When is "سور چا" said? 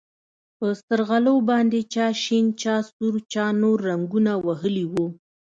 2.93-3.45